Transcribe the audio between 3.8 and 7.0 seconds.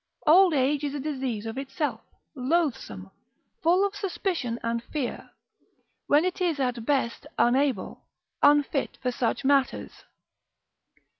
of suspicion and fear; when it is at